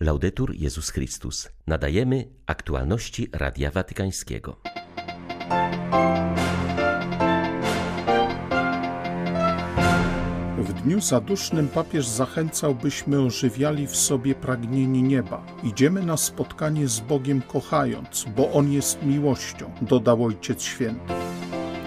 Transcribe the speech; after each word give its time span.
Laudetur 0.00 0.54
Jezus 0.54 0.90
Chrystus. 0.90 1.48
Nadajemy 1.66 2.28
aktualności 2.46 3.28
Radia 3.32 3.70
Watykańskiego. 3.70 4.60
W 10.58 10.72
dniu 10.82 11.00
zadusznym 11.00 11.68
papież 11.68 12.06
zachęcał, 12.06 12.74
byśmy 12.74 13.20
ożywiali 13.20 13.86
w 13.86 13.96
sobie 13.96 14.34
pragnienie 14.34 15.02
nieba. 15.02 15.46
Idziemy 15.62 16.02
na 16.02 16.16
spotkanie 16.16 16.88
z 16.88 17.00
Bogiem 17.00 17.42
kochając, 17.42 18.24
bo 18.36 18.52
On 18.52 18.72
jest 18.72 19.02
miłością, 19.02 19.70
dodał 19.82 20.24
Ojciec 20.24 20.62
Święty. 20.62 21.33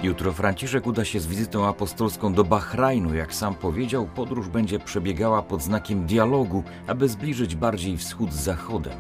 Jutro 0.04 0.32
Franciszek 0.32 0.88
uda 0.88 1.06
się 1.06 1.20
z 1.20 1.28
wizytą 1.28 1.68
apostolską 1.68 2.34
do 2.34 2.44
Bahrajnu. 2.44 3.16
Jak 3.16 3.34
sam 3.34 3.56
powiedział, 3.56 4.08
podróż 4.16 4.50
będzie 4.50 4.80
przebiegała 4.80 5.42
pod 5.42 5.62
znakiem 5.64 6.06
dialogu, 6.06 6.64
aby 6.88 7.10
zbliżyć 7.10 7.56
bardziej 7.56 7.98
wschód 7.98 8.34
z 8.34 8.44
zachodem. 8.44 8.94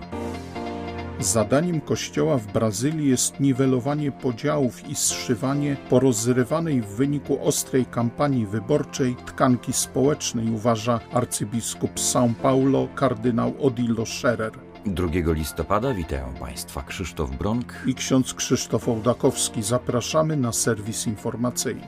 Zadaniem 1.20 1.82
Kościoła 1.82 2.38
w 2.38 2.54
Brazylii 2.54 3.10
jest 3.10 3.40
niwelowanie 3.40 4.12
podziałów 4.12 4.90
i 4.90 4.96
zszywanie 4.96 5.78
porozrywanej 5.90 6.82
w 6.82 6.88
wyniku 6.88 7.48
ostrej 7.48 7.86
kampanii 7.86 8.46
wyborczej 8.46 9.16
tkanki 9.26 9.74
społecznej, 9.74 10.50
uważa 10.50 11.00
arcybiskup 11.14 11.96
São 11.96 12.34
Paulo 12.34 12.88
kardynał 12.96 13.54
Odilo 13.62 14.06
Scherer. 14.06 14.67
2 14.94 15.34
listopada 15.34 15.94
witają 15.94 16.34
Państwa 16.34 16.84
Krzysztof 16.84 17.38
Bronk 17.38 17.74
i 17.86 17.96
ksiądz 17.96 18.34
Krzysztof 18.34 18.90
Ołdakowski. 18.90 19.64
Zapraszamy 19.64 20.38
na 20.38 20.52
serwis 20.52 21.08
informacyjny. 21.08 21.88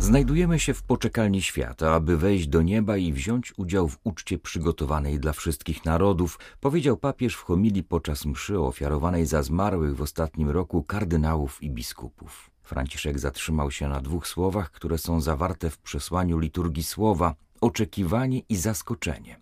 Znajdujemy 0.00 0.58
się 0.58 0.74
w 0.74 0.82
poczekalni 0.82 1.42
świata, 1.42 1.94
aby 1.94 2.16
wejść 2.16 2.46
do 2.46 2.62
nieba 2.62 2.96
i 2.96 3.12
wziąć 3.12 3.52
udział 3.56 3.88
w 3.88 3.98
uczcie 4.04 4.38
przygotowanej 4.38 5.20
dla 5.20 5.32
wszystkich 5.32 5.84
narodów, 5.84 6.38
powiedział 6.60 6.96
papież 6.96 7.34
w 7.34 7.42
homilii 7.42 7.82
podczas 7.82 8.26
mszy 8.26 8.60
ofiarowanej 8.60 9.26
za 9.26 9.42
zmarłych 9.42 9.96
w 9.96 10.02
ostatnim 10.02 10.50
roku 10.50 10.82
kardynałów 10.82 11.62
i 11.62 11.70
biskupów. 11.70 12.50
Franciszek 12.62 13.18
zatrzymał 13.18 13.70
się 13.70 13.88
na 13.88 14.00
dwóch 14.00 14.26
słowach, 14.26 14.70
które 14.70 14.98
są 14.98 15.20
zawarte 15.20 15.70
w 15.70 15.78
przesłaniu 15.78 16.38
liturgii 16.38 16.82
słowa 16.82 17.34
oczekiwanie 17.64 18.42
i 18.48 18.56
zaskoczenie. 18.56 19.40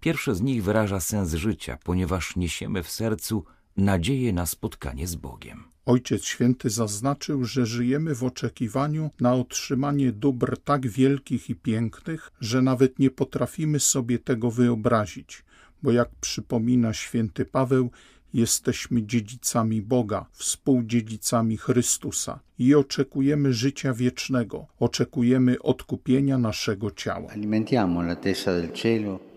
Pierwsze 0.00 0.34
z 0.34 0.40
nich 0.40 0.64
wyraża 0.64 1.00
sens 1.00 1.34
życia, 1.34 1.78
ponieważ 1.84 2.36
niesiemy 2.36 2.82
w 2.82 2.90
sercu 2.90 3.44
nadzieję 3.76 4.32
na 4.32 4.46
spotkanie 4.46 5.06
z 5.06 5.14
Bogiem. 5.14 5.64
Ojciec 5.86 6.24
Święty 6.24 6.70
zaznaczył, 6.70 7.44
że 7.44 7.66
żyjemy 7.66 8.14
w 8.14 8.24
oczekiwaniu 8.24 9.10
na 9.20 9.34
otrzymanie 9.34 10.12
dóbr 10.12 10.56
tak 10.64 10.86
wielkich 10.86 11.50
i 11.50 11.54
pięknych, 11.54 12.30
że 12.40 12.62
nawet 12.62 12.98
nie 12.98 13.10
potrafimy 13.10 13.80
sobie 13.80 14.18
tego 14.18 14.50
wyobrazić, 14.50 15.44
bo 15.82 15.92
jak 15.92 16.08
przypomina 16.20 16.92
święty 16.92 17.44
Paweł, 17.44 17.90
jesteśmy 18.34 19.02
dziedzicami 19.02 19.82
Boga, 19.82 20.26
współdziedzicami 20.32 21.56
Chrystusa 21.56 22.40
i 22.58 22.74
oczekujemy 22.74 23.52
życia 23.52 23.94
wiecznego, 23.94 24.66
oczekujemy 24.80 25.62
odkupienia 25.62 26.38
naszego 26.38 26.90
ciała. 26.90 27.28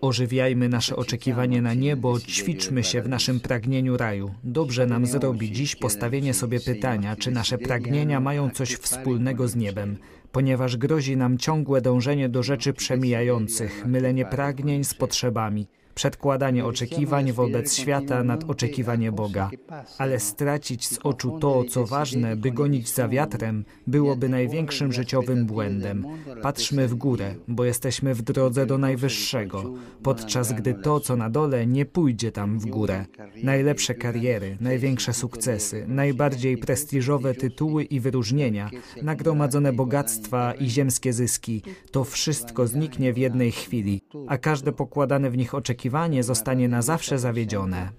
Ożywiajmy 0.01 0.69
nasze 0.69 0.95
oczekiwanie 0.95 1.61
na 1.61 1.73
niebo, 1.73 2.19
ćwiczmy 2.19 2.83
się 2.83 3.01
w 3.01 3.09
naszym 3.09 3.39
pragnieniu 3.39 3.97
raju. 3.97 4.33
Dobrze 4.43 4.85
nam 4.85 5.05
zrobi 5.05 5.51
dziś 5.51 5.75
postawienie 5.75 6.33
sobie 6.33 6.59
pytania, 6.59 7.15
czy 7.15 7.31
nasze 7.31 7.57
pragnienia 7.57 8.19
mają 8.19 8.49
coś 8.49 8.73
wspólnego 8.73 9.47
z 9.47 9.55
niebem 9.55 9.97
ponieważ 10.31 10.77
grozi 10.77 11.17
nam 11.17 11.37
ciągłe 11.37 11.81
dążenie 11.81 12.29
do 12.29 12.43
rzeczy 12.43 12.73
przemijających, 12.73 13.85
mylenie 13.85 14.25
pragnień 14.25 14.83
z 14.83 14.93
potrzebami 14.93 15.67
przedkładanie 15.95 16.65
oczekiwań 16.65 17.31
wobec 17.31 17.75
świata 17.75 18.23
nad 18.23 18.43
oczekiwanie 18.43 19.11
Boga. 19.11 19.49
Ale 19.97 20.19
stracić 20.19 20.87
z 20.87 20.99
oczu 21.03 21.39
to, 21.39 21.63
co 21.63 21.85
ważne, 21.85 22.35
by 22.35 22.51
gonić 22.51 22.93
za 22.93 23.07
wiatrem, 23.07 23.65
byłoby 23.87 24.29
największym 24.29 24.93
życiowym 24.93 25.45
błędem. 25.45 26.05
Patrzmy 26.41 26.87
w 26.87 26.95
górę, 26.95 27.35
bo 27.47 27.65
jesteśmy 27.65 28.15
w 28.15 28.21
drodze 28.21 28.65
do 28.65 28.77
Najwyższego, 28.77 29.73
podczas 30.03 30.53
gdy 30.53 30.73
to, 30.73 30.99
co 30.99 31.15
na 31.15 31.29
dole, 31.29 31.67
nie 31.67 31.85
pójdzie 31.85 32.31
tam 32.31 32.59
w 32.59 32.65
górę. 32.65 33.05
Najlepsze 33.43 33.95
kariery, 33.95 34.57
największe 34.61 35.13
sukcesy, 35.13 35.85
najbardziej 35.87 36.57
prestiżowe 36.57 37.33
tytuły 37.33 37.83
i 37.83 37.99
wyróżnienia, 37.99 38.69
nagromadzone 39.01 39.73
bogactwa 39.73 40.53
i 40.53 40.69
ziemskie 40.69 41.13
zyski, 41.13 41.61
to 41.91 42.03
wszystko 42.03 42.67
zniknie 42.67 43.13
w 43.13 43.17
jednej 43.17 43.51
chwili, 43.51 44.01
a 44.27 44.37
każde 44.37 44.71
pokładane 44.71 45.29
w 45.29 45.37
nich 45.37 45.55
oczekiwanie 45.55 46.23
zostanie 46.23 46.67
na 46.67 46.81
zawsze 46.81 47.19
zawiedzione. 47.19 47.91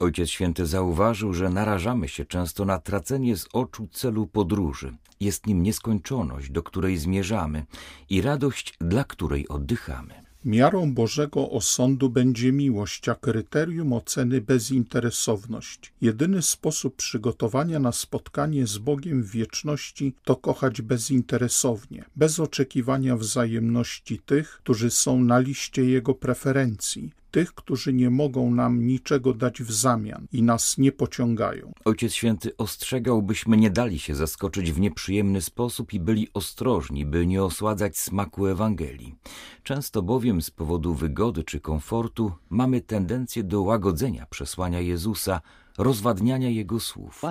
Ojciec 0.00 0.28
Święty 0.28 0.66
zauważył, 0.66 1.34
że 1.34 1.50
narażamy 1.50 2.08
się 2.08 2.24
często 2.24 2.64
na 2.64 2.78
tracenie 2.78 3.36
z 3.36 3.46
oczu 3.52 3.88
celu 3.92 4.26
podróży. 4.26 4.96
Jest 5.20 5.46
nim 5.46 5.62
nieskończoność, 5.62 6.50
do 6.50 6.62
której 6.62 6.96
zmierzamy 6.96 7.66
i 8.10 8.22
radość, 8.22 8.74
dla 8.80 9.04
której 9.04 9.48
oddychamy. 9.48 10.27
Miarą 10.44 10.94
Bożego 10.94 11.50
osądu 11.50 12.10
będzie 12.10 12.52
miłość, 12.52 13.08
a 13.08 13.14
kryterium 13.14 13.92
oceny 13.92 14.40
bezinteresowność. 14.40 15.92
Jedyny 16.00 16.42
sposób 16.42 16.96
przygotowania 16.96 17.78
na 17.78 17.92
spotkanie 17.92 18.66
z 18.66 18.78
Bogiem 18.78 19.22
w 19.22 19.30
wieczności 19.30 20.14
to 20.24 20.36
kochać 20.36 20.82
bezinteresownie, 20.82 22.04
bez 22.16 22.40
oczekiwania 22.40 23.16
wzajemności 23.16 24.18
tych, 24.18 24.50
którzy 24.50 24.90
są 24.90 25.20
na 25.20 25.38
liście 25.38 25.84
Jego 25.84 26.14
preferencji, 26.14 27.12
tych, 27.30 27.54
którzy 27.54 27.92
nie 27.92 28.10
mogą 28.10 28.50
nam 28.50 28.86
niczego 28.86 29.34
dać 29.34 29.62
w 29.62 29.72
zamian 29.72 30.26
i 30.32 30.42
nas 30.42 30.78
nie 30.78 30.92
pociągają. 30.92 31.72
Ojciec 31.84 32.14
Święty 32.14 32.56
ostrzegał, 32.56 33.22
byśmy 33.22 33.56
nie 33.56 33.70
dali 33.70 33.98
się 33.98 34.14
zaskoczyć 34.14 34.72
w 34.72 34.80
nieprzyjemny 34.80 35.40
sposób 35.40 35.92
i 35.92 36.00
byli 36.00 36.28
ostrożni, 36.34 37.06
by 37.06 37.26
nie 37.26 37.42
osładzać 37.42 37.98
smaku 37.98 38.46
Ewangelii. 38.46 39.14
Często 39.62 40.02
bowiem 40.02 40.42
z 40.42 40.50
powodu 40.50 40.94
wygody 40.94 41.44
czy 41.44 41.60
komfortu 41.60 42.32
mamy 42.50 42.80
tendencję 42.80 43.44
do 43.44 43.62
łagodzenia 43.62 44.26
przesłania 44.26 44.80
Jezusa, 44.80 45.40
rozwadniania 45.78 46.48
Jego 46.48 46.80
słów. 46.80 47.22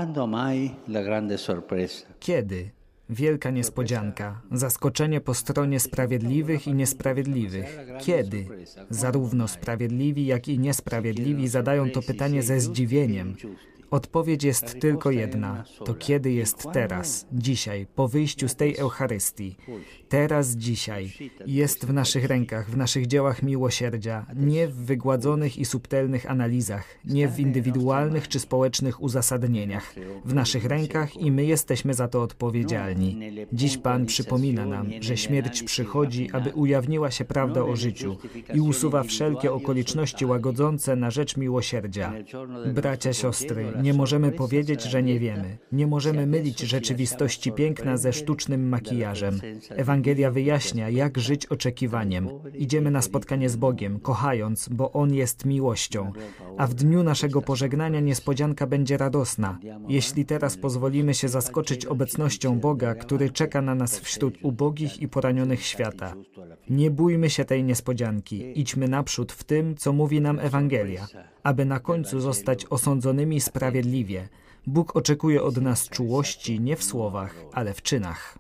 Kiedy 2.20 2.77
Wielka 3.10 3.52
niespodzianka, 3.52 4.42
zaskoczenie 4.52 5.22
po 5.22 5.34
stronie 5.34 5.80
sprawiedliwych 5.80 6.68
i 6.68 6.74
niesprawiedliwych. 6.74 7.80
Kiedy? 8.00 8.46
Zarówno 8.90 9.48
sprawiedliwi, 9.48 10.26
jak 10.26 10.48
i 10.48 10.60
niesprawiedliwi 10.60 11.48
zadają 11.48 11.90
to 11.90 12.02
pytanie 12.02 12.44
ze 12.44 12.60
zdziwieniem. 12.60 13.36
Odpowiedź 13.92 14.44
jest 14.44 14.80
tylko 14.80 15.12
jedna. 15.12 15.64
To 15.86 15.94
kiedy 15.94 16.32
jest 16.32 16.68
teraz, 16.74 17.28
dzisiaj, 17.32 17.88
po 17.96 18.08
wyjściu 18.08 18.48
z 18.48 18.56
tej 18.56 18.78
Eucharystii. 18.78 19.56
Teraz, 20.10 20.56
dzisiaj. 20.56 21.12
Jest 21.46 21.86
w 21.86 21.94
naszych 21.94 22.26
rękach, 22.26 22.70
w 22.70 22.78
naszych 22.78 23.08
dziełach 23.08 23.44
miłosierdzia, 23.44 24.26
nie 24.36 24.68
w 24.68 24.76
wygładzonych 24.76 25.58
i 25.58 25.66
subtelnych 25.66 26.32
analizach, 26.32 26.86
nie 27.06 27.28
w 27.28 27.40
indywidualnych 27.40 28.28
czy 28.28 28.40
społecznych 28.40 29.02
uzasadnieniach. 29.02 29.96
W 30.26 30.34
naszych 30.34 30.66
rękach 30.66 31.18
i 31.18 31.32
my 31.32 31.46
jesteśmy 31.46 31.94
za 31.94 32.08
to 32.08 32.22
odpowiedzialni. 32.22 33.20
Dziś 33.54 33.78
Pan 33.78 34.06
przypomina 34.06 34.66
nam, 34.66 34.90
że 35.02 35.18
śmierć 35.18 35.64
przychodzi, 35.64 36.32
aby 36.32 36.50
ujawniła 36.50 37.12
się 37.12 37.26
prawda 37.26 37.64
o 37.64 37.76
życiu 37.76 38.18
i 38.54 38.62
usuwa 38.62 39.04
wszelkie 39.04 39.52
okoliczności 39.54 40.26
łagodzące 40.26 40.96
na 40.96 41.12
rzecz 41.12 41.38
miłosierdzia. 41.38 42.14
Bracia, 42.74 43.14
siostry, 43.14 43.66
nie 43.84 43.94
możemy 43.94 44.32
powiedzieć, 44.32 44.84
że 44.84 45.04
nie 45.04 45.20
wiemy. 45.20 45.58
Nie 45.72 45.88
możemy 45.88 46.28
mylić 46.28 46.60
rzeczywistości 46.60 47.52
piękna 47.52 47.98
ze 47.98 48.14
sztucznym 48.14 48.70
makijażem. 48.70 49.40
Ewangelia 49.70 49.97
wyjaśnia, 50.32 50.90
jak 50.90 51.18
żyć 51.18 51.46
oczekiwaniem. 51.46 52.30
Idziemy 52.54 52.92
na 52.92 53.02
spotkanie 53.02 53.50
z 53.50 53.56
Bogiem, 53.56 54.00
kochając, 54.00 54.70
bo 54.70 54.92
On 54.92 55.14
jest 55.14 55.46
miłością. 55.46 56.12
A 56.58 56.68
w 56.68 56.74
dniu 56.74 57.04
naszego 57.04 57.42
pożegnania 57.42 58.00
niespodzianka 58.00 58.68
będzie 58.68 58.98
radosna. 58.98 59.60
Jeśli 59.88 60.26
teraz 60.26 60.58
pozwolimy 60.58 61.14
się 61.14 61.28
zaskoczyć 61.28 61.86
obecnością 61.86 62.60
Boga, 62.60 62.96
który 62.96 63.30
czeka 63.30 63.62
na 63.62 63.76
nas 63.76 64.00
wśród 64.00 64.38
ubogich 64.42 65.02
i 65.02 65.08
poranionych 65.08 65.64
świata. 65.64 66.14
Nie 66.70 66.92
bójmy 66.92 67.30
się 67.30 67.46
tej 67.46 67.64
niespodzianki. 67.64 68.60
Idźmy 68.60 68.88
naprzód 68.88 69.32
w 69.32 69.44
tym, 69.44 69.76
co 69.76 69.94
mówi 69.94 70.22
nam 70.22 70.40
Ewangelia, 70.40 71.08
aby 71.44 71.66
na 71.66 71.80
końcu 71.80 72.20
zostać 72.20 72.66
osądzonymi 72.66 73.42
sprawiedliwie. 73.42 74.30
Bóg 74.68 74.96
oczekuje 74.96 75.44
od 75.44 75.58
nas 75.58 75.90
czułości 75.90 76.60
nie 76.60 76.76
w 76.76 76.84
słowach, 76.84 77.36
ale 77.54 77.74
w 77.74 77.82
czynach. 77.82 78.38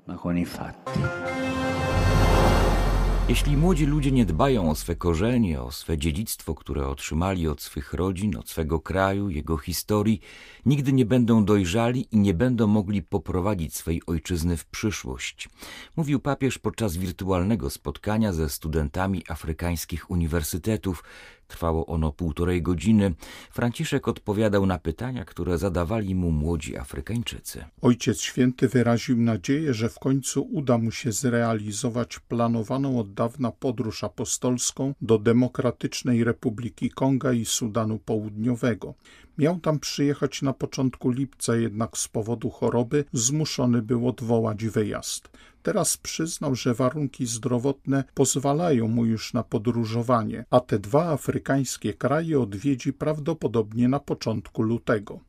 Jeśli 3.29 3.57
młodzi 3.57 3.85
ludzie 3.85 4.11
nie 4.11 4.25
dbają 4.25 4.69
o 4.69 4.75
swe 4.75 4.95
korzenie, 4.95 5.61
o 5.61 5.71
swe 5.71 5.97
dziedzictwo, 5.97 6.55
które 6.55 6.87
otrzymali 6.87 7.47
od 7.47 7.61
swych 7.61 7.93
rodzin, 7.93 8.37
od 8.37 8.49
swego 8.49 8.79
kraju, 8.79 9.29
jego 9.29 9.57
historii, 9.57 10.21
nigdy 10.65 10.93
nie 10.93 11.05
będą 11.05 11.45
dojrzali 11.45 12.07
i 12.11 12.17
nie 12.17 12.33
będą 12.33 12.67
mogli 12.67 13.01
poprowadzić 13.03 13.75
swej 13.75 14.01
ojczyzny 14.07 14.57
w 14.57 14.65
przyszłość. 14.65 15.49
Mówił 15.95 16.19
papież 16.19 16.57
podczas 16.59 16.97
wirtualnego 16.97 17.69
spotkania 17.69 18.33
ze 18.33 18.49
studentami 18.49 19.23
afrykańskich 19.29 20.11
uniwersytetów, 20.11 21.03
Trwało 21.47 21.85
ono 21.85 22.11
półtorej 22.11 22.61
godziny. 22.61 23.13
Franciszek 23.51 24.07
odpowiadał 24.07 24.65
na 24.65 24.79
pytania, 24.79 25.25
które 25.25 25.57
zadawali 25.57 26.15
mu 26.15 26.31
młodzi 26.31 26.77
Afrykańczycy. 26.77 27.65
Ojciec 27.81 28.21
Święty 28.21 28.67
wyraził 28.67 29.17
nadzieję, 29.17 29.73
że 29.73 29.89
w 29.89 29.99
końcu 29.99 30.47
uda 30.51 30.77
mu 30.77 30.91
się 30.91 31.11
zrealizować 31.11 32.19
planowaną 32.19 32.99
od 32.99 33.13
dawna 33.13 33.51
podróż 33.51 34.03
apostolską 34.03 34.93
do 35.01 35.19
Demokratycznej 35.19 36.23
Republiki 36.23 36.89
Konga 36.89 37.33
i 37.33 37.45
Sudanu 37.45 37.99
Południowego. 37.99 38.93
Miał 39.37 39.59
tam 39.59 39.79
przyjechać 39.79 40.41
na 40.41 40.53
początku 40.53 41.09
lipca, 41.09 41.55
jednak 41.55 41.97
z 41.97 42.07
powodu 42.07 42.49
choroby 42.49 43.05
zmuszony 43.13 43.81
był 43.81 44.07
odwołać 44.07 44.65
wyjazd. 44.65 45.29
Teraz 45.67 45.97
przyznał, 45.97 46.55
że 46.55 46.73
warunki 46.73 47.25
zdrowotne 47.25 48.03
pozwalają 48.13 48.87
mu 48.87 49.05
już 49.05 49.33
na 49.33 49.43
podróżowanie, 49.43 50.45
a 50.49 50.59
te 50.59 50.79
dwa 50.79 51.05
afrykańskie 51.05 51.93
kraje 51.93 52.39
odwiedzi 52.39 52.93
prawdopodobnie 52.93 53.87
na 53.87 53.99
początku 53.99 54.61
lutego. 54.61 55.19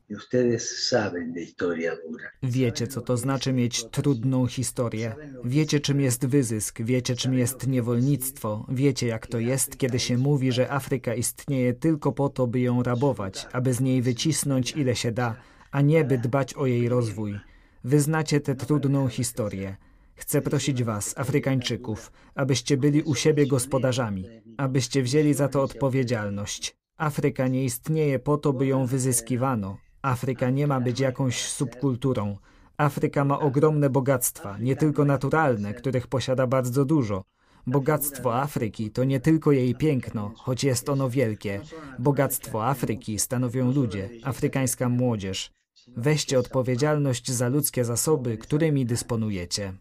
Wiecie, 2.43 2.87
co 2.87 3.01
to 3.01 3.17
znaczy 3.17 3.53
mieć 3.53 3.83
trudną 3.83 4.47
historię. 4.47 5.15
Wiecie, 5.43 5.79
czym 5.79 6.01
jest 6.01 6.25
wyzysk, 6.25 6.81
wiecie, 6.81 7.15
czym 7.15 7.33
jest 7.33 7.67
niewolnictwo, 7.67 8.65
wiecie, 8.69 9.07
jak 9.07 9.27
to 9.27 9.39
jest, 9.39 9.77
kiedy 9.77 9.99
się 9.99 10.17
mówi, 10.17 10.51
że 10.51 10.71
Afryka 10.71 11.13
istnieje 11.15 11.73
tylko 11.73 12.11
po 12.11 12.29
to, 12.29 12.47
by 12.47 12.59
ją 12.59 12.83
rabować, 12.83 13.47
aby 13.51 13.73
z 13.73 13.81
niej 13.81 14.01
wycisnąć 14.01 14.71
ile 14.75 14.95
się 14.95 15.11
da, 15.11 15.35
a 15.71 15.81
nie 15.81 16.05
by 16.05 16.17
dbać 16.17 16.53
o 16.53 16.65
jej 16.65 16.89
rozwój. 16.89 17.39
Wyznacie 17.83 18.39
tę 18.39 18.55
trudną 18.55 19.07
historię. 19.07 19.88
Chcę 20.19 20.41
prosić 20.41 20.83
Was, 20.83 21.17
Afrykańczyków, 21.17 22.11
abyście 22.35 22.77
byli 22.77 23.01
u 23.03 23.15
siebie 23.15 23.47
gospodarzami, 23.47 24.25
abyście 24.57 25.03
wzięli 25.03 25.33
za 25.33 25.47
to 25.47 25.63
odpowiedzialność. 25.63 26.75
Afryka 26.97 27.47
nie 27.47 27.63
istnieje 27.63 28.19
po 28.19 28.37
to, 28.37 28.53
by 28.53 28.67
ją 28.67 28.85
wyzyskiwano. 28.85 29.77
Afryka 30.01 30.49
nie 30.49 30.67
ma 30.67 30.81
być 30.81 30.99
jakąś 30.99 31.41
subkulturą. 31.41 32.37
Afryka 32.77 33.25
ma 33.25 33.39
ogromne 33.39 33.89
bogactwa, 33.89 34.57
nie 34.57 34.75
tylko 34.75 35.05
naturalne, 35.05 35.73
których 35.73 36.07
posiada 36.07 36.47
bardzo 36.47 36.85
dużo. 36.85 37.23
Bogactwo 37.67 38.35
Afryki 38.35 38.91
to 38.91 39.03
nie 39.03 39.19
tylko 39.19 39.51
jej 39.51 39.75
piękno, 39.75 40.31
choć 40.35 40.63
jest 40.63 40.89
ono 40.89 41.09
wielkie. 41.09 41.61
Bogactwo 41.99 42.67
Afryki 42.67 43.19
stanowią 43.19 43.71
ludzie, 43.71 44.09
afrykańska 44.23 44.89
młodzież. 44.89 45.51
Weźcie 45.97 46.39
odpowiedzialność 46.39 47.31
za 47.31 47.47
ludzkie 47.47 47.85
zasoby, 47.85 48.37
którymi 48.37 48.85
dysponujecie. 48.85 49.73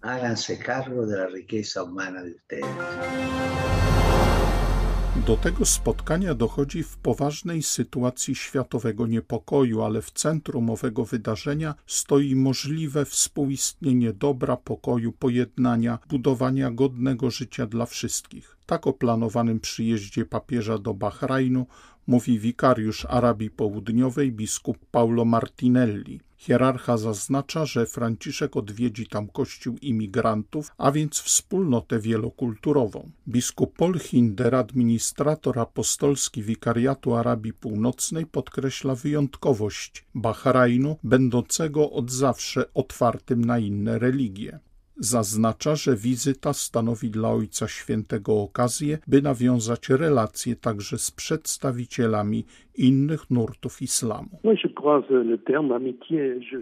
Do 5.27 5.37
tego 5.37 5.67
spotkania 5.67 6.35
dochodzi 6.35 6.83
w 6.83 6.97
poważnej 6.97 7.63
sytuacji 7.63 8.35
światowego 8.35 9.07
niepokoju, 9.07 9.83
ale 9.83 10.03
w 10.03 10.11
centrum 10.11 10.71
owego 10.71 11.05
wydarzenia 11.05 11.75
stoi 11.87 12.37
możliwe 12.37 13.05
współistnienie 13.05 14.13
dobra, 14.13 14.57
pokoju, 14.57 15.13
pojednania, 15.13 15.99
budowania 16.09 16.71
godnego 16.71 17.31
życia 17.31 17.67
dla 17.67 17.87
wszystkich. 17.87 18.57
Tak 18.67 18.87
o 18.87 18.93
planowanym 18.93 19.61
przyjeździe 19.61 20.25
papieża 20.25 20.79
do 20.79 20.95
Bahrajnu 20.95 21.67
mówi 22.09 22.39
wikariusz 22.39 23.07
Arabii 23.09 23.51
Południowej 23.51 24.33
biskup 24.33 24.79
Paulo 24.91 25.25
Martinelli. 25.25 26.21
Hierarcha 26.37 26.97
zaznacza, 26.97 27.67
że 27.67 27.87
Franciszek 27.87 28.57
odwiedzi 28.57 29.07
tam 29.07 29.29
kościół 29.29 29.77
imigrantów, 29.83 30.71
a 30.79 30.93
więc 30.93 31.19
wspólnotę 31.21 31.99
wielokulturową. 31.99 33.11
Biskup 33.29 33.77
Paul 33.77 33.99
Hinder, 33.99 34.55
administrator 34.55 35.59
apostolski 35.59 36.43
wikariatu 36.43 37.15
Arabii 37.15 37.53
Północnej, 37.53 38.27
podkreśla 38.27 38.95
wyjątkowość 38.95 40.05
Bahrajnu, 40.15 40.97
będącego 41.03 41.91
od 41.91 42.11
zawsze 42.11 42.73
otwartym 42.75 43.45
na 43.45 43.59
inne 43.59 43.99
religie. 43.99 44.59
Zaznacza, 45.01 45.77
że 45.77 45.97
wizyta 45.97 46.53
stanowi 46.53 47.11
dla 47.11 47.31
Ojca 47.31 47.69
Świętego 47.69 48.43
okazję, 48.43 48.99
by 49.07 49.23
nawiązać 49.23 49.89
relacje 49.89 50.57
także 50.57 50.99
z 50.99 51.11
przedstawicielami 51.11 52.45
innych 52.79 53.31
nurtów 53.31 53.83
islamu. 53.83 54.29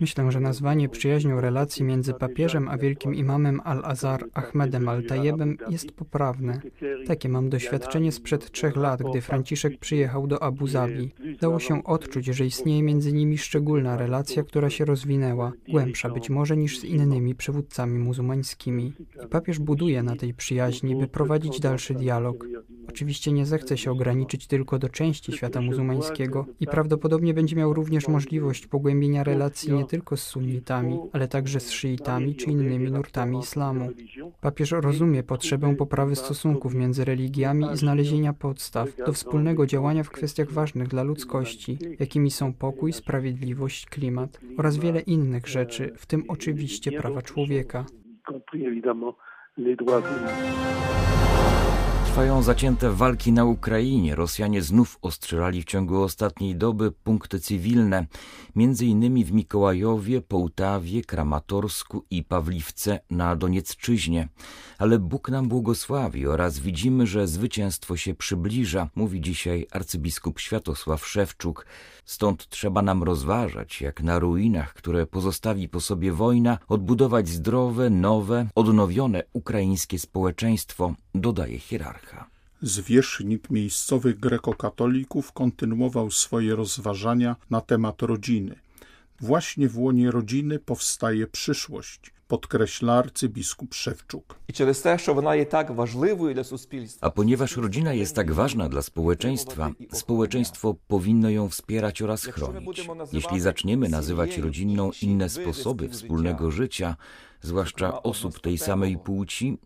Myślę, 0.00 0.32
że 0.32 0.40
nazwanie 0.40 0.88
przyjaźnią 0.88 1.40
relacji 1.40 1.84
między 1.84 2.14
papieżem 2.14 2.68
a 2.68 2.78
wielkim 2.78 3.14
imamem 3.14 3.60
Al-Azhar 3.64 4.20
Ahmedem 4.34 4.88
Al-Tajebem 4.88 5.56
jest 5.70 5.92
poprawne. 5.92 6.60
Takie 7.06 7.28
mam 7.28 7.48
doświadczenie 7.48 8.12
sprzed 8.12 8.50
trzech 8.50 8.76
lat, 8.76 9.02
gdy 9.10 9.20
Franciszek 9.20 9.78
przyjechał 9.78 10.26
do 10.26 10.42
Abu 10.42 10.66
Zabi. 10.66 11.10
Dało 11.40 11.58
się 11.58 11.84
odczuć, 11.84 12.26
że 12.26 12.46
istnieje 12.46 12.82
między 12.82 13.12
nimi 13.12 13.38
szczególna 13.38 13.96
relacja, 13.96 14.42
która 14.42 14.70
się 14.70 14.84
rozwinęła, 14.84 15.52
głębsza 15.68 16.08
być 16.08 16.30
może 16.30 16.56
niż 16.56 16.78
z 16.78 16.84
innymi 16.84 17.34
przywódcami 17.34 17.98
muzułmańskimi. 17.98 18.92
I 19.24 19.28
papież 19.28 19.58
buduje 19.58 20.02
na 20.02 20.16
tej 20.16 20.34
przyjaźni, 20.34 20.96
by 20.96 21.06
prowadzić 21.08 21.60
dalszy 21.60 21.94
dialog. 21.94 22.46
Oczywiście 22.96 23.32
nie 23.32 23.46
zechce 23.46 23.78
się 23.78 23.90
ograniczyć 23.90 24.46
tylko 24.46 24.78
do 24.78 24.88
części 24.88 25.32
świata 25.32 25.60
muzułmańskiego 25.60 26.46
i 26.60 26.66
prawdopodobnie 26.66 27.34
będzie 27.34 27.56
miał 27.56 27.74
również 27.74 28.08
możliwość 28.08 28.66
pogłębienia 28.66 29.24
relacji 29.24 29.72
nie 29.72 29.84
tylko 29.84 30.16
z 30.16 30.22
sunnitami, 30.22 30.98
ale 31.12 31.28
także 31.28 31.60
z 31.60 31.70
szyitami 31.70 32.34
czy 32.34 32.50
innymi 32.50 32.90
nurtami 32.90 33.38
islamu. 33.38 33.90
Papież 34.40 34.70
rozumie 34.70 35.22
potrzebę 35.22 35.76
poprawy 35.76 36.16
stosunków 36.16 36.74
między 36.74 37.04
religiami 37.04 37.66
i 37.74 37.76
znalezienia 37.76 38.32
podstaw 38.32 38.96
do 39.06 39.12
wspólnego 39.12 39.66
działania 39.66 40.02
w 40.02 40.10
kwestiach 40.10 40.52
ważnych 40.52 40.88
dla 40.88 41.02
ludzkości, 41.02 41.78
jakimi 41.98 42.30
są 42.30 42.54
pokój, 42.54 42.92
sprawiedliwość, 42.92 43.86
klimat 43.86 44.40
oraz 44.58 44.76
wiele 44.76 45.00
innych 45.00 45.46
rzeczy, 45.46 45.92
w 45.96 46.06
tym 46.06 46.24
oczywiście 46.28 46.92
prawa 46.92 47.22
człowieka. 47.22 47.84
Trwają 52.16 52.42
zacięte 52.42 52.90
walki 52.90 53.32
na 53.32 53.44
Ukrainie. 53.44 54.14
Rosjanie 54.14 54.62
znów 54.62 54.98
ostrzelali 55.02 55.62
w 55.62 55.64
ciągu 55.64 56.02
ostatniej 56.02 56.56
doby 56.56 56.92
punkty 56.92 57.40
cywilne, 57.40 58.06
innymi 58.80 59.24
w 59.24 59.32
Mikołajowie, 59.32 60.20
Połtawie, 60.20 61.02
Kramatorsku 61.02 62.04
i 62.10 62.24
Pawliwce 62.24 63.00
na 63.10 63.36
Doniecczyźnie. 63.36 64.28
Ale 64.78 64.98
Bóg 64.98 65.28
nam 65.28 65.48
błogosławi 65.48 66.26
oraz 66.26 66.58
widzimy, 66.58 67.06
że 67.06 67.28
zwycięstwo 67.28 67.96
się 67.96 68.14
przybliża, 68.14 68.88
mówi 68.94 69.20
dzisiaj 69.20 69.66
arcybiskup 69.70 70.40
Światosław 70.40 71.06
Szewczuk. 71.06 71.66
Stąd 72.04 72.48
trzeba 72.48 72.82
nam 72.82 73.02
rozważać, 73.02 73.80
jak 73.80 74.02
na 74.02 74.18
ruinach, 74.18 74.74
które 74.74 75.06
pozostawi 75.06 75.68
po 75.68 75.80
sobie 75.80 76.12
wojna, 76.12 76.58
odbudować 76.68 77.28
zdrowe, 77.28 77.90
nowe, 77.90 78.48
odnowione 78.54 79.22
ukraińskie 79.32 79.98
społeczeństwo, 79.98 80.94
dodaje 81.14 81.58
hierarcha. 81.58 82.05
Zwierzchnik 82.62 83.50
miejscowych 83.50 84.20
grekokatolików 84.20 85.32
kontynuował 85.32 86.10
swoje 86.10 86.56
rozważania 86.56 87.36
na 87.50 87.60
temat 87.60 88.02
rodziny. 88.02 88.58
Właśnie 89.20 89.68
w 89.68 89.78
łonie 89.78 90.10
rodziny 90.10 90.58
powstaje 90.58 91.26
przyszłość 91.26 92.12
podkreśla 92.28 92.94
arcybiskup 92.94 93.74
Szewczuk. 93.74 94.38
Tak 95.50 95.70
A 97.00 97.10
ponieważ 97.10 97.56
rodzina 97.56 97.94
jest 97.94 98.14
tak 98.14 98.32
ważna 98.32 98.68
dla 98.68 98.82
społeczeństwa, 98.82 99.70
społeczeństwo 99.92 100.74
powinno 100.88 101.30
ją 101.30 101.48
wspierać 101.48 102.02
oraz 102.02 102.24
chronić. 102.24 102.88
Jeśli 103.12 103.40
zaczniemy 103.40 103.88
nazywać 103.88 104.38
rodzinną 104.38 104.90
inne 105.02 105.28
sposoby 105.28 105.88
wspólnego 105.88 106.50
życia, 106.50 106.96
zwłaszcza 107.46 108.02
osób 108.02 108.40
tej 108.40 108.58
samej 108.58 108.98
płci, 108.98 109.58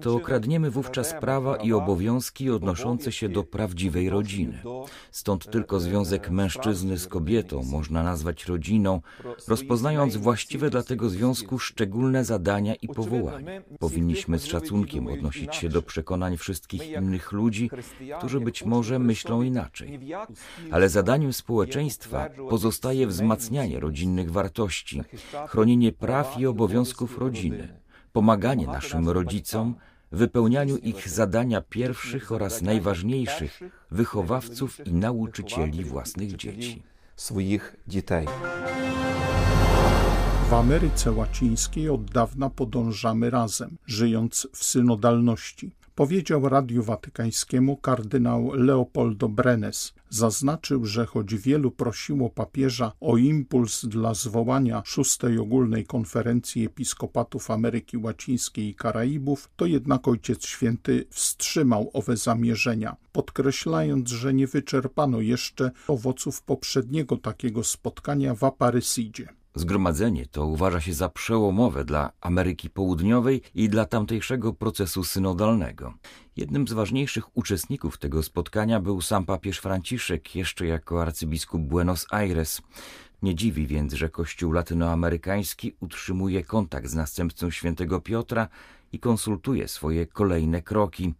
to 0.00 0.14
okradniemy 0.14 0.70
wówczas 0.70 1.14
prawa 1.20 1.56
i 1.56 1.72
obowiązki 1.72 2.50
odnoszące 2.50 3.12
się 3.12 3.28
do 3.28 3.44
prawdziwej 3.44 4.10
rodziny. 4.10 4.62
Stąd 5.10 5.50
tylko 5.50 5.80
związek 5.80 6.30
mężczyzny 6.30 6.98
z 6.98 7.06
kobietą 7.06 7.62
można 7.62 8.02
nazwać 8.02 8.46
rodziną, 8.46 9.00
rozpoznając 9.48 10.16
właściwe 10.16 10.70
dla 10.70 10.82
tego 10.82 11.08
związku 11.08 11.58
szczególne 11.58 12.24
zadania 12.24 12.74
i 12.74 12.88
powołania. 12.88 13.62
Powinniśmy 13.78 14.38
z 14.38 14.46
szacunkiem 14.46 15.06
odnosić 15.06 15.56
się 15.56 15.68
do 15.68 15.82
przekonań 15.82 16.36
wszystkich 16.36 16.90
innych 16.90 17.32
ludzi, 17.32 17.70
którzy 18.18 18.40
być 18.40 18.64
może 18.64 18.98
myślą 18.98 19.42
inaczej. 19.42 20.00
Ale 20.70 20.88
zadaniem 20.88 21.32
społeczeństwa 21.32 22.28
pozostaje 22.50 23.06
wzmacnianie 23.06 23.80
rodzinnych 23.80 24.32
wartości, 24.32 25.02
chronienie 25.48 25.92
praw 25.92 26.40
i 26.40 26.46
obowiązków 26.46 27.18
rodziny, 27.18 27.27
pomaganie 28.12 28.66
naszym 28.66 29.08
rodzicom, 29.08 29.74
wypełnianiu 30.12 30.76
ich 30.76 31.08
zadania 31.08 31.60
pierwszych 31.60 32.32
oraz 32.32 32.62
najważniejszych 32.62 33.60
wychowawców 33.90 34.86
i 34.86 34.92
nauczycieli 34.92 35.84
własnych 35.84 36.36
dzieci. 36.36 36.82
Swoich 37.16 37.76
dzieci. 37.88 38.28
W 40.48 40.54
Ameryce 40.54 41.12
Łacińskiej 41.12 41.88
od 41.88 42.10
dawna 42.10 42.50
podążamy 42.50 43.30
razem, 43.30 43.76
żyjąc 43.86 44.48
w 44.54 44.64
synodalności. 44.64 45.70
Powiedział 45.94 46.48
Radiu 46.48 46.82
Watykańskiemu 46.82 47.76
kardynał 47.76 48.52
Leopoldo 48.54 49.28
Brenes. 49.28 49.94
Zaznaczył, 50.10 50.84
że 50.84 51.06
choć 51.06 51.34
wielu 51.34 51.70
prosiło 51.70 52.30
papieża 52.30 52.92
o 53.00 53.16
impuls 53.16 53.84
dla 53.84 54.14
zwołania 54.14 54.82
szóstej 54.84 55.38
ogólnej 55.38 55.86
konferencji 55.86 56.64
episkopatów 56.64 57.50
Ameryki 57.50 57.96
Łacińskiej 57.96 58.68
i 58.68 58.74
Karaibów, 58.74 59.50
to 59.56 59.66
jednak 59.66 60.08
Ojciec 60.08 60.46
Święty 60.46 61.04
wstrzymał 61.10 61.90
owe 61.92 62.16
zamierzenia, 62.16 62.96
podkreślając, 63.12 64.08
że 64.10 64.34
nie 64.34 64.46
wyczerpano 64.46 65.20
jeszcze 65.20 65.70
owoców 65.88 66.42
poprzedniego 66.42 67.16
takiego 67.16 67.64
spotkania 67.64 68.34
w 68.34 68.44
Aparysidzie. 68.44 69.28
Zgromadzenie 69.58 70.26
to 70.26 70.46
uważa 70.46 70.80
się 70.80 70.92
za 70.92 71.08
przełomowe 71.08 71.84
dla 71.84 72.12
Ameryki 72.20 72.70
Południowej 72.70 73.42
i 73.54 73.68
dla 73.68 73.84
tamtejszego 73.84 74.52
procesu 74.52 75.04
synodalnego. 75.04 75.94
Jednym 76.36 76.68
z 76.68 76.72
ważniejszych 76.72 77.36
uczestników 77.36 77.98
tego 77.98 78.22
spotkania 78.22 78.80
był 78.80 79.00
sam 79.00 79.26
papież 79.26 79.58
Franciszek, 79.58 80.36
jeszcze 80.36 80.66
jako 80.66 81.02
arcybiskup 81.02 81.62
Buenos 81.62 82.06
Aires. 82.10 82.62
Nie 83.22 83.34
dziwi 83.34 83.66
więc, 83.66 83.92
że 83.92 84.08
Kościół 84.08 84.52
latynoamerykański 84.52 85.76
utrzymuje 85.80 86.44
kontakt 86.44 86.88
z 86.88 86.94
następcą 86.94 87.50
świętego 87.50 88.00
Piotra 88.00 88.48
i 88.92 88.98
konsultuje 88.98 89.68
swoje 89.68 90.06
kolejne 90.06 90.62
kroki. 90.62 91.14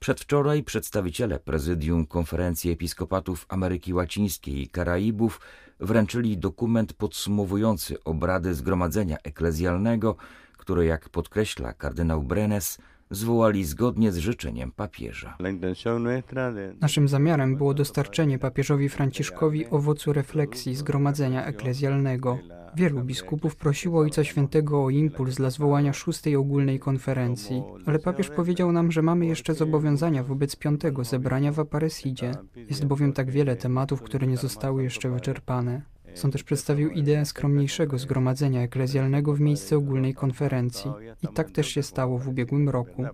Przedwczoraj 0.00 0.62
przedstawiciele 0.62 1.40
prezydium 1.40 2.06
Konferencji 2.06 2.70
Episkopatów 2.70 3.46
Ameryki 3.48 3.94
Łacińskiej 3.94 4.62
i 4.62 4.68
Karaibów 4.68 5.40
wręczyli 5.80 6.38
dokument 6.38 6.92
podsumowujący 6.92 8.04
obrady 8.04 8.54
Zgromadzenia 8.54 9.16
Eklezjalnego, 9.24 10.16
które, 10.56 10.86
jak 10.86 11.08
podkreśla 11.08 11.72
kardynał 11.72 12.22
Brenes, 12.22 12.78
zwołali 13.10 13.64
zgodnie 13.64 14.12
z 14.12 14.16
życzeniem 14.16 14.72
papieża. 14.72 15.36
Naszym 16.80 17.08
zamiarem 17.08 17.56
było 17.56 17.74
dostarczenie 17.74 18.38
papieżowi 18.38 18.88
Franciszkowi 18.88 19.66
owocu 19.66 20.12
refleksji 20.12 20.74
Zgromadzenia 20.74 21.46
Eklezjalnego. 21.46 22.38
Wielu 22.76 23.04
biskupów 23.04 23.56
prosiło 23.56 24.00
Ojca 24.00 24.24
Świętego 24.24 24.84
o 24.84 24.90
impuls 24.90 25.34
dla 25.34 25.50
zwołania 25.50 25.92
szóstej 25.92 26.36
ogólnej 26.36 26.78
konferencji, 26.78 27.62
ale 27.86 27.98
papież 27.98 28.28
powiedział 28.28 28.72
nam, 28.72 28.92
że 28.92 29.02
mamy 29.02 29.26
jeszcze 29.26 29.54
zobowiązania 29.54 30.24
wobec 30.24 30.56
piątego 30.56 31.04
zebrania 31.04 31.52
w 31.52 31.58
Aparecidzie. 31.58 32.32
Jest 32.68 32.86
bowiem 32.86 33.12
tak 33.12 33.30
wiele 33.30 33.56
tematów, 33.56 34.02
które 34.02 34.26
nie 34.26 34.36
zostały 34.36 34.82
jeszcze 34.82 35.10
wyczerpane. 35.10 35.82
Sąd 36.14 36.32
też 36.32 36.42
przedstawił 36.42 36.90
ideę 36.90 37.24
skromniejszego 37.24 37.98
zgromadzenia 37.98 38.62
eklezjalnego 38.62 39.34
w 39.34 39.40
miejsce 39.40 39.76
ogólnej 39.76 40.14
konferencji. 40.14 40.90
I 41.22 41.28
tak 41.34 41.50
też 41.50 41.68
się 41.68 41.82
stało 41.82 42.18
w 42.18 42.28
ubiegłym 42.28 42.68
roku. 42.68 43.04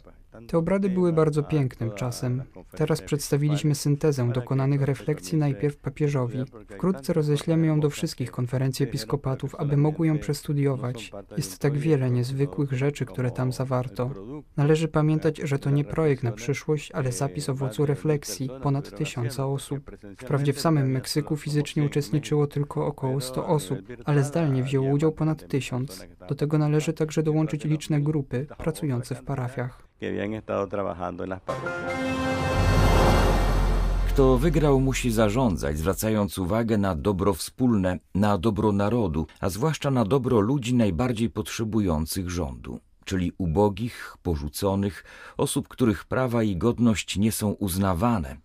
Te 0.49 0.59
obrady 0.59 0.89
były 0.89 1.13
bardzo 1.13 1.43
pięknym 1.43 1.91
czasem. 1.91 2.43
Teraz 2.71 3.03
przedstawiliśmy 3.03 3.75
syntezę 3.75 4.33
dokonanych 4.33 4.83
refleksji 4.83 5.39
najpierw 5.39 5.77
papieżowi. 5.77 6.39
Wkrótce 6.69 7.13
roześlemy 7.13 7.67
ją 7.67 7.81
do 7.81 7.91
wszystkich 7.91 8.31
konferencji 8.31 8.85
episkopatów, 8.85 9.55
aby 9.55 9.77
mogły 9.77 10.07
ją 10.07 10.19
przestudiować. 10.19 11.13
Jest 11.37 11.59
tak 11.59 11.79
wiele 11.79 12.11
niezwykłych 12.11 12.73
rzeczy, 12.73 13.07
które 13.07 13.31
tam 13.31 13.53
zawarto. 13.53 14.11
Należy 14.57 14.89
pamiętać, 14.89 15.39
że 15.39 15.59
to 15.59 15.71
nie 15.71 15.85
projekt 15.85 16.23
na 16.23 16.33
przyszłość, 16.33 16.93
ale 16.93 17.13
zapis 17.13 17.49
owocu 17.49 17.87
refleksji 17.87 18.51
ponad 18.63 18.99
tysiąca 18.99 19.47
osób. 19.47 19.91
Wprawdzie 20.17 20.53
w 20.53 20.61
samym 20.61 20.91
Meksyku 20.91 21.37
fizycznie 21.37 21.85
uczestniczyło 21.85 22.47
tylko 22.47 22.87
około 22.87 23.21
100 23.21 23.47
osób, 23.47 23.79
ale 24.05 24.25
zdalnie 24.25 24.63
wzięło 24.63 24.91
udział 24.91 25.13
ponad 25.13 25.49
tysiąc. 25.49 26.07
Do 26.29 26.35
tego 26.35 26.59
należy 26.59 26.93
także 26.93 27.23
dołączyć 27.23 27.65
liczne 27.65 28.01
grupy 28.01 28.47
pracujące 28.59 29.15
w 29.15 29.25
parafiach. 29.25 29.86
Kto 34.09 34.39
wygrał, 34.39 34.81
musi 34.81 35.11
zarządzać, 35.11 35.79
zwracając 35.79 36.39
uwagę 36.39 36.79
na 36.79 36.95
dobro 36.95 37.35
wspólne, 37.35 37.99
na 38.15 38.39
dobro 38.39 38.73
narodu, 38.73 39.27
a 39.41 39.49
zwłaszcza 39.49 39.91
na 39.91 40.05
dobro 40.05 40.41
ludzi 40.41 40.75
najbardziej 40.75 41.31
potrzebujących 41.31 42.31
rządu 42.31 42.81
czyli 43.07 43.33
ubogich, 43.39 44.17
porzuconych, 44.23 45.05
osób, 45.37 45.69
których 45.69 46.05
prawa 46.05 46.43
i 46.43 46.57
godność 46.57 47.17
nie 47.17 47.33
są 47.33 47.51
uznawane, 47.51 48.37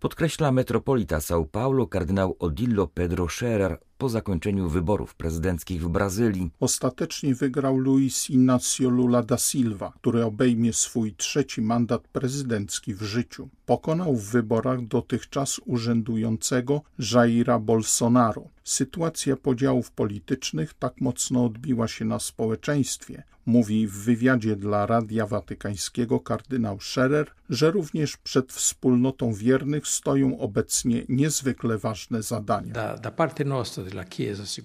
podkreśla 0.00 0.52
metropolita 0.52 1.18
São 1.18 1.46
Paulo 1.46 1.86
kardynał 1.86 2.36
Odillo 2.38 2.86
Pedro 2.86 3.28
Scherer 3.28 3.78
po 3.98 4.08
zakończeniu 4.08 4.68
wyborów 4.68 5.14
prezydenckich 5.14 5.82
w 5.82 5.88
Brazylii. 5.88 6.50
Ostatecznie 6.60 7.34
wygrał 7.34 7.76
Luis 7.76 8.30
Inácio 8.30 8.88
Lula 8.90 9.22
da 9.22 9.38
Silva, 9.38 9.92
który 10.00 10.24
obejmie 10.24 10.72
swój 10.72 11.14
trzeci 11.14 11.62
mandat 11.62 12.08
prezydencki 12.08 12.94
w 12.94 13.02
życiu. 13.02 13.48
Pokonał 13.66 14.16
w 14.16 14.30
wyborach 14.30 14.86
dotychczas 14.86 15.60
urzędującego 15.66 16.82
Jaira 17.12 17.58
Bolsonaro. 17.58 18.44
Sytuacja 18.64 19.36
podziałów 19.36 19.90
politycznych 19.90 20.74
tak 20.74 21.00
mocno 21.00 21.44
odbiła 21.44 21.88
się 21.88 22.04
na 22.04 22.18
społeczeństwie, 22.18 23.22
mówi 23.46 23.86
w 23.86 23.92
wywiadzie 23.92 24.56
dla 24.56 24.86
Radia 24.86 25.26
Watykańskiego 25.26 26.20
kardynał 26.20 26.80
Scherer, 26.80 27.30
że 27.50 27.70
również 27.70 28.16
przed 28.16 28.52
wspólnotą 28.52 29.32
wiernych 29.32 29.86
stoją 29.86 30.38
obecnie 30.38 31.04
niezwykle 31.08 31.78
ważne 31.78 32.22
zadania. 32.22 32.74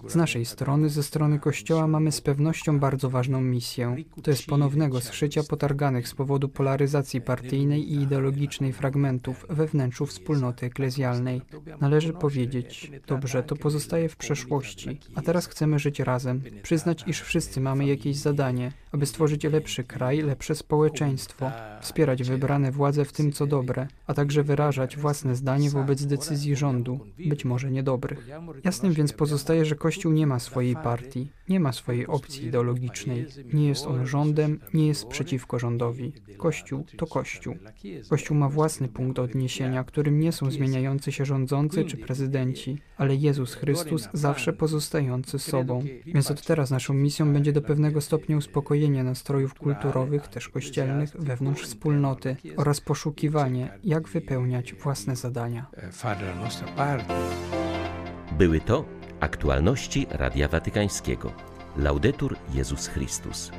Z 0.08 0.14
naszej 0.14 0.44
strony, 0.44 0.88
ze 0.88 1.02
strony 1.02 1.38
Kościoła, 1.38 1.86
mamy 1.86 2.12
z 2.12 2.20
pewnością 2.20 2.78
bardzo 2.78 3.10
ważną 3.10 3.40
misję. 3.40 3.96
To 4.22 4.30
jest 4.30 4.46
ponownego 4.46 5.00
zszycia 5.00 5.42
potarganych 5.42 6.08
z 6.08 6.14
powodu 6.14 6.48
polaryzacji 6.48 7.20
partyjnej 7.20 7.92
i 7.92 8.02
ideologicznej 8.02 8.72
fragmentów 8.72 9.46
we 9.48 9.66
wnętrzu 9.66 10.06
wspólnoty 10.06 10.66
eklezjalnej. 10.66 11.42
Należy 11.80 12.12
powiedzieć, 12.12 12.90
dobrze, 13.06 13.42
to 13.42 13.56
pozostaje 13.56 14.08
w 14.08 14.16
przeszłości, 14.16 15.00
a 15.14 15.22
teraz 15.22 15.46
chcemy 15.46 15.78
żyć 15.78 16.00
razem, 16.00 16.42
przyznać, 16.62 17.04
iż 17.06 17.20
wszyscy 17.20 17.60
mamy 17.60 17.86
jakieś 17.86 18.16
zadanie, 18.16 18.65
aby 18.92 19.06
stworzyć 19.06 19.44
lepszy 19.44 19.84
kraj, 19.84 20.22
lepsze 20.22 20.54
społeczeństwo, 20.54 21.50
wspierać 21.80 22.22
wybrane 22.22 22.72
władze 22.72 23.04
w 23.04 23.12
tym, 23.12 23.32
co 23.32 23.46
dobre, 23.46 23.88
a 24.06 24.14
także 24.14 24.42
wyrażać 24.42 24.96
własne 24.96 25.36
zdanie 25.36 25.70
wobec 25.70 26.06
decyzji 26.06 26.56
rządu, 26.56 27.00
być 27.28 27.44
może 27.44 27.70
niedobrych. 27.70 28.28
Jasnym 28.64 28.92
więc 28.92 29.12
pozostaje, 29.12 29.64
że 29.64 29.74
Kościół 29.74 30.12
nie 30.12 30.26
ma 30.26 30.38
swojej 30.38 30.74
partii, 30.74 31.30
nie 31.48 31.60
ma 31.60 31.72
swojej 31.72 32.06
opcji 32.06 32.46
ideologicznej, 32.46 33.26
nie 33.52 33.68
jest 33.68 33.86
on 33.86 34.06
rządem, 34.06 34.60
nie 34.74 34.86
jest 34.86 35.06
przeciwko 35.06 35.58
rządowi. 35.58 36.12
Kościół 36.38 36.84
to 36.96 37.06
Kościół. 37.06 37.56
Kościół 38.10 38.36
ma 38.36 38.48
własny 38.48 38.88
punkt 38.88 39.18
odniesienia, 39.18 39.84
którym 39.84 40.20
nie 40.20 40.32
są 40.32 40.50
zmieniający 40.50 41.12
się 41.12 41.24
rządzący 41.24 41.84
czy 41.84 41.96
prezydenci, 41.96 42.78
ale 42.96 43.14
Jezus 43.14 43.54
Chrystus 43.54 44.08
zawsze 44.12 44.52
pozostający 44.52 45.38
sobą. 45.38 45.82
Więc 46.06 46.30
od 46.30 46.46
teraz 46.46 46.70
naszą 46.70 46.94
misją 46.94 47.32
będzie 47.32 47.52
do 47.52 47.62
pewnego 47.62 48.00
stopnia 48.00 48.36
uspokojenie 48.56 49.04
nastrojów 49.04 49.54
kulturowych, 49.54 50.28
też 50.28 50.48
kościelnych, 50.48 51.10
wewnątrz 51.18 51.62
wspólnoty 51.62 52.36
oraz 52.56 52.80
poszukiwanie, 52.80 53.78
jak 53.84 54.08
wypełniać 54.08 54.74
własne 54.74 55.16
zadania. 55.16 55.66
Były 58.38 58.60
to 58.60 58.84
aktualności 59.20 60.06
Radia 60.10 60.48
Watykańskiego. 60.48 61.32
Laudetur 61.76 62.36
Jezus 62.54 62.86
Chrystus. 62.86 63.52